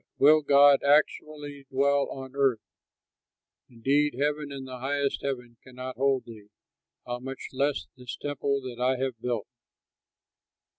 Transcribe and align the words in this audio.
"But 0.17 0.25
will 0.25 0.41
God 0.41 0.81
actually 0.81 1.67
dwell 1.69 2.09
on 2.09 2.35
earth? 2.35 2.63
Indeed 3.69 4.15
heaven 4.15 4.51
and 4.51 4.67
the 4.67 4.79
highest 4.79 5.21
heaven 5.21 5.57
cannot 5.63 5.95
hold 5.97 6.25
thee; 6.25 6.47
how 7.05 7.19
much 7.19 7.49
less 7.53 7.85
this 7.95 8.17
temple 8.17 8.61
that 8.61 8.79
I 8.81 8.97
have 8.97 9.21
built!" 9.21 9.45